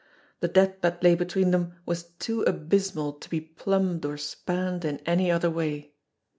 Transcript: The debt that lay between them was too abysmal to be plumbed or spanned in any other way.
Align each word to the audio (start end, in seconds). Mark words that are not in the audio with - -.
The 0.39 0.47
debt 0.47 0.81
that 0.81 1.03
lay 1.03 1.13
between 1.13 1.51
them 1.51 1.75
was 1.85 2.05
too 2.17 2.41
abysmal 2.41 3.13
to 3.13 3.29
be 3.29 3.39
plumbed 3.39 4.03
or 4.03 4.17
spanned 4.17 4.83
in 4.83 4.97
any 5.05 5.29
other 5.29 5.51
way. 5.51 5.93